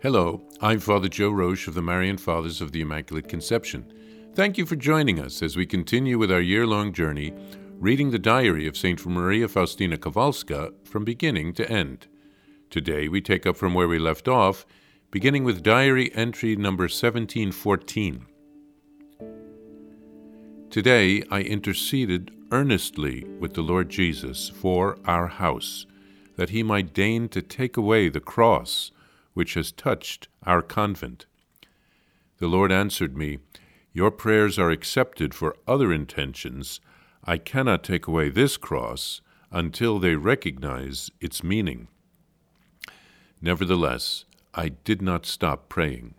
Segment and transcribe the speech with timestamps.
[0.00, 3.84] Hello, I'm Father Joe Roesch of the Marian Fathers of the Immaculate Conception.
[4.32, 7.34] Thank you for joining us as we continue with our year long journey
[7.80, 9.04] reading the diary of St.
[9.04, 12.06] Maria Faustina Kowalska from beginning to end.
[12.70, 14.64] Today we take up from where we left off,
[15.10, 18.24] beginning with diary entry number 1714.
[20.70, 25.86] Today I interceded earnestly with the Lord Jesus for our house,
[26.36, 28.92] that he might deign to take away the cross
[29.38, 31.24] which has touched our convent.
[32.38, 33.38] The Lord answered me,
[33.92, 36.80] Your prayers are accepted for other intentions.
[37.22, 39.20] I cannot take away this cross
[39.52, 41.86] until they recognize its meaning.
[43.40, 46.14] Nevertheless, I did not stop praying.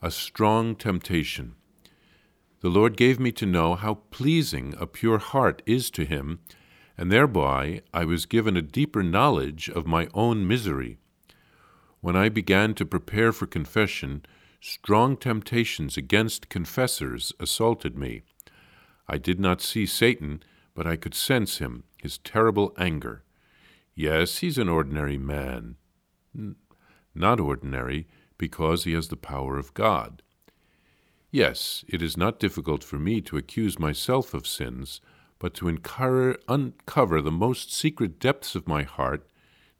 [0.00, 1.56] A strong temptation.
[2.60, 6.38] The Lord gave me to know how pleasing a pure heart is to Him,
[6.96, 11.00] and thereby I was given a deeper knowledge of my own misery.
[12.06, 14.24] When I began to prepare for confession,
[14.60, 18.22] strong temptations against confessors assaulted me.
[19.08, 23.24] I did not see Satan, but I could sense him, his terrible anger.
[23.96, 25.78] Yes, he's an ordinary man.
[27.12, 28.06] Not ordinary,
[28.38, 30.22] because he has the power of God.
[31.32, 35.00] Yes, it is not difficult for me to accuse myself of sins,
[35.40, 39.26] but to uncover the most secret depths of my heart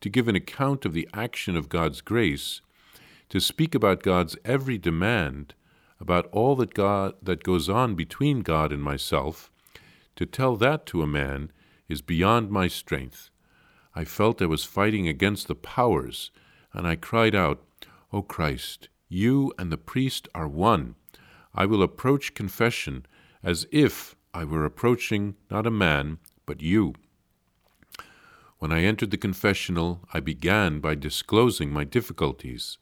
[0.01, 2.61] to give an account of the action of God's grace,
[3.29, 5.55] to speak about God's every demand,
[6.01, 9.51] about all that God that goes on between God and myself,
[10.17, 11.51] to tell that to a man
[11.89, 13.31] is beyond my strength.
[13.95, 16.31] I felt I was fighting against the powers,
[16.73, 17.63] and I cried out,
[18.13, 20.95] O Christ, you and the priest are one.
[21.55, 23.07] I will approach confession
[23.43, 26.95] as if I were approaching not a man, but you.
[28.59, 32.79] When I entered the confessional, I began by disclosing my difficulties.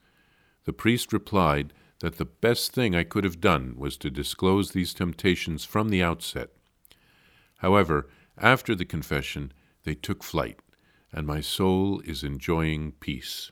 [0.65, 4.95] The priest replied that the best thing I could have done was to disclose these
[4.95, 6.51] temptations from the outset.
[7.59, 8.09] However,
[8.39, 9.53] after the confession,
[9.85, 10.61] they took flight,
[11.13, 13.51] and my soul is enjoying peace.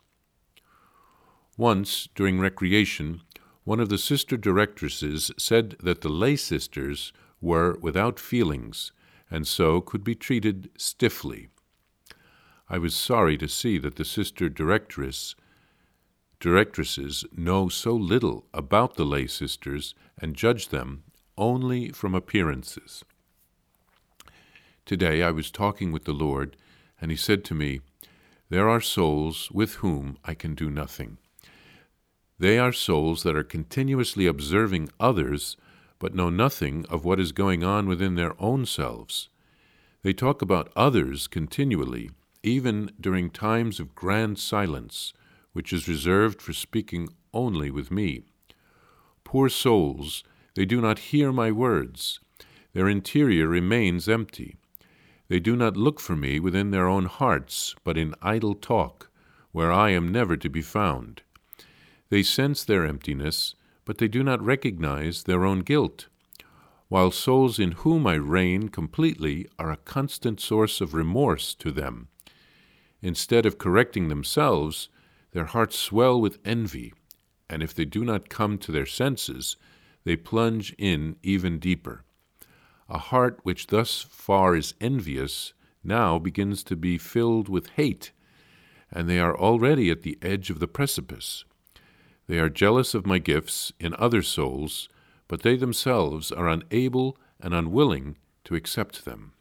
[1.57, 3.23] Once, during recreation,
[3.65, 8.93] one of the sister directresses said that the lay sisters were without feelings,
[9.31, 11.49] and so could be treated stiffly.
[12.73, 15.35] I was sorry to see that the sister directress
[16.41, 21.03] directresses know so little about the lay sisters and judge them
[21.37, 23.05] only from appearances.
[24.87, 26.57] Today I was talking with the Lord,
[26.99, 27.81] and he said to me,
[28.49, 31.19] There are souls with whom I can do nothing.
[32.39, 35.59] They are souls that are continuously observing others,
[35.99, 39.29] but know nothing of what is going on within their own selves.
[40.03, 42.09] They talk about others continually,
[42.43, 45.13] even during times of grand silence,
[45.53, 48.23] which is reserved for speaking only with me.
[49.25, 52.21] Poor souls, they do not hear my words.
[52.73, 54.57] Their interior remains empty.
[55.29, 59.11] They do not look for me within their own hearts, but in idle talk,
[59.53, 61.23] where I am never to be found.
[62.11, 63.55] They sense their emptiness,
[63.85, 66.09] but they do not recognize their own guilt,
[66.89, 72.09] while souls in whom I reign completely are a constant source of remorse to them.
[73.03, 74.89] Instead of correcting themselves,
[75.33, 76.95] their hearts swell with envy,
[77.51, 79.57] and if they do not come to their senses,
[80.05, 82.05] they plunge in even deeper.
[82.89, 85.53] A heart which thus far is envious
[85.83, 88.13] now begins to be filled with hate,
[88.91, 91.45] and they are already at the edge of the precipice.
[92.29, 94.89] They are jealous of my gifts in other souls,
[95.27, 99.33] but they themselves are unable and unwilling to accept them.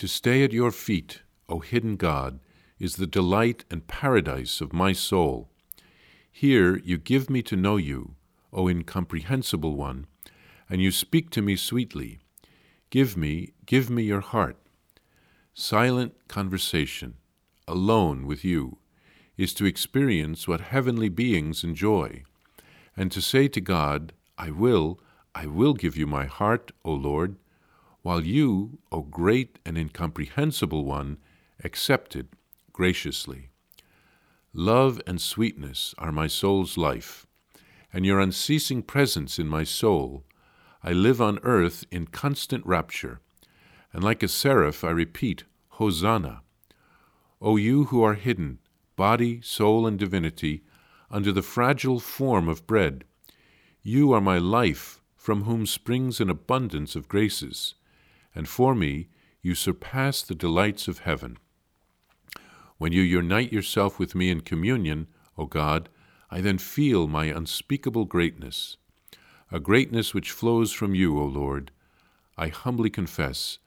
[0.00, 2.40] To stay at your feet, O hidden God,
[2.78, 5.50] is the delight and paradise of my soul.
[6.32, 8.14] Here you give me to know you,
[8.50, 10.06] O incomprehensible one,
[10.70, 12.18] and you speak to me sweetly.
[12.88, 14.56] Give me, give me your heart.
[15.52, 17.16] Silent conversation,
[17.68, 18.78] alone with you,
[19.36, 22.22] is to experience what heavenly beings enjoy,
[22.96, 24.98] and to say to God, I will,
[25.34, 27.36] I will give you my heart, O Lord,
[28.02, 31.18] while you, O great and incomprehensible one,
[31.62, 32.28] accept it
[32.72, 33.50] graciously.
[34.54, 37.26] Love and sweetness are my soul's life,
[37.92, 40.24] and your unceasing presence in my soul.
[40.82, 43.20] I live on earth in constant rapture,
[43.92, 45.44] and like a seraph I repeat,
[45.74, 46.42] Hosanna.
[47.42, 48.58] O you who are hidden,
[48.96, 50.62] body, soul, and divinity,
[51.10, 53.04] under the fragile form of bread,
[53.82, 57.74] you are my life, from whom springs an abundance of graces
[58.34, 59.08] and for me
[59.42, 61.38] you surpass the delights of heaven.
[62.78, 65.06] When you unite yourself with me in communion,
[65.36, 65.88] O God,
[66.30, 68.76] I then feel my unspeakable greatness,
[69.50, 71.70] a greatness which flows from you, O Lord.
[72.38, 73.58] I humbly confess,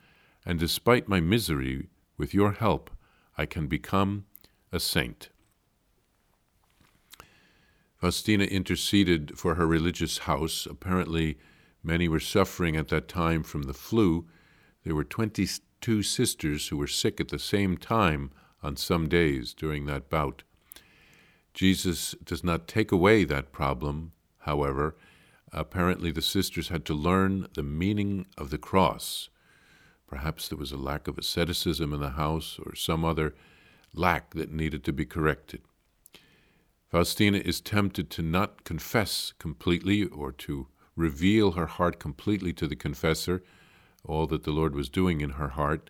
[0.45, 2.89] and despite my misery, with your help,
[3.37, 4.25] I can become
[4.71, 5.29] a saint.
[7.97, 10.65] Faustina interceded for her religious house.
[10.69, 11.37] Apparently,
[11.83, 14.25] many were suffering at that time from the flu.
[14.83, 18.31] There were 22 sisters who were sick at the same time
[18.61, 20.43] on some days during that bout.
[21.53, 24.95] Jesus does not take away that problem, however.
[25.51, 29.29] Apparently, the sisters had to learn the meaning of the cross.
[30.07, 33.35] Perhaps there was a lack of asceticism in the house or some other
[33.93, 35.61] lack that needed to be corrected.
[36.89, 42.75] Faustina is tempted to not confess completely or to reveal her heart completely to the
[42.75, 43.43] confessor,
[44.05, 45.89] all that the Lord was doing in her heart,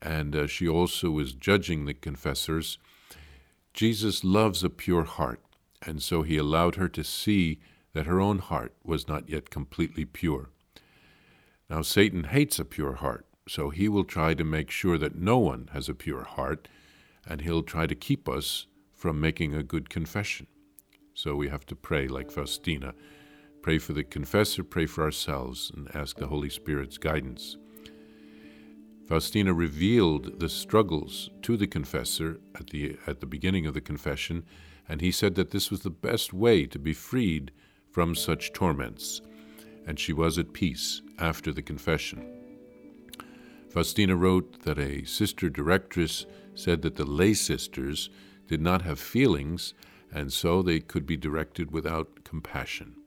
[0.00, 2.78] and uh, she also was judging the confessors
[3.78, 5.40] Jesus loves a pure heart,
[5.86, 7.60] and so he allowed her to see
[7.92, 10.50] that her own heart was not yet completely pure.
[11.70, 15.38] Now, Satan hates a pure heart, so he will try to make sure that no
[15.38, 16.66] one has a pure heart,
[17.24, 20.48] and he'll try to keep us from making a good confession.
[21.14, 22.94] So we have to pray like Faustina.
[23.68, 27.58] Pray for the confessor, pray for ourselves, and ask the Holy Spirit's guidance.
[29.06, 34.46] Faustina revealed the struggles to the confessor at the, at the beginning of the confession,
[34.88, 37.52] and he said that this was the best way to be freed
[37.90, 39.20] from such torments,
[39.86, 42.26] and she was at peace after the confession.
[43.68, 46.24] Faustina wrote that a sister directress
[46.54, 48.08] said that the lay sisters
[48.46, 49.74] did not have feelings,
[50.10, 52.97] and so they could be directed without compassion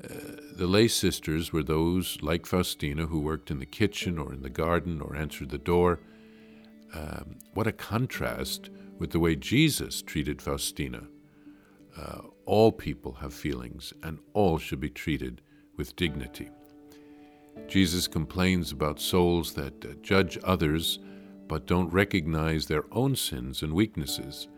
[0.00, 4.50] the lay sisters were those, like Faustina, who worked in the kitchen or in the
[4.50, 6.00] garden or answered the door.
[6.94, 11.02] Um, what a contrast with the way Jesus treated Faustina.
[11.96, 15.42] Uh, all people have feelings, and all should be treated
[15.76, 16.48] with dignity.
[17.66, 21.00] Jesus complains about souls that uh, judge others
[21.48, 24.48] but don't recognize their own sins and weaknesses.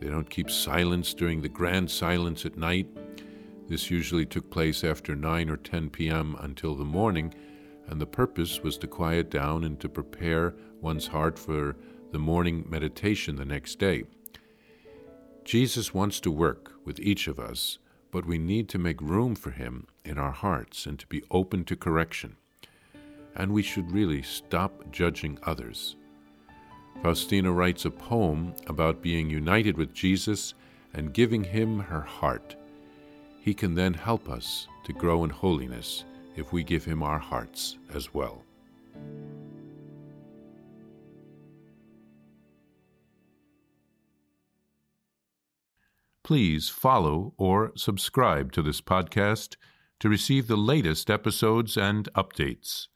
[0.00, 2.86] They don't keep silence during the grand silence at night
[3.68, 6.36] this usually took place after 9 or 10 p.m.
[6.40, 7.34] until the morning,
[7.88, 11.76] and the purpose was to quiet down and to prepare one's heart for
[12.12, 14.04] the morning meditation the next day.
[15.44, 17.78] Jesus wants to work with each of us,
[18.10, 21.64] but we need to make room for him in our hearts and to be open
[21.64, 22.36] to correction.
[23.34, 25.96] And we should really stop judging others.
[27.02, 30.54] Faustina writes a poem about being united with Jesus
[30.94, 32.56] and giving him her heart
[33.46, 36.04] he can then help us to grow in holiness
[36.34, 38.42] if we give Him our hearts as well.
[46.24, 49.54] Please follow or subscribe to this podcast
[50.00, 52.88] to receive the latest episodes and updates.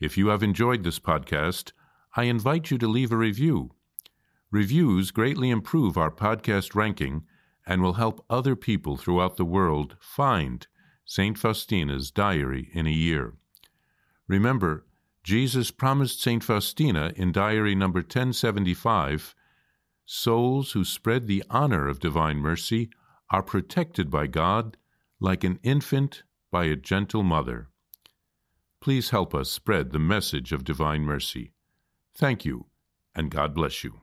[0.00, 1.72] If you have enjoyed this podcast,
[2.16, 3.72] I invite you to leave a review.
[4.50, 7.24] Reviews greatly improve our podcast ranking
[7.66, 10.66] and will help other people throughout the world find
[11.04, 11.38] St.
[11.38, 13.34] Faustina's diary in a year.
[14.26, 14.86] Remember,
[15.22, 16.42] Jesus promised St.
[16.42, 19.34] Faustina in diary number 1075
[20.04, 22.90] souls who spread the honor of divine mercy
[23.30, 24.76] are protected by God
[25.20, 27.68] like an infant by a gentle mother.
[28.80, 31.52] Please help us spread the message of divine mercy.
[32.14, 32.66] Thank you,
[33.14, 34.02] and God bless you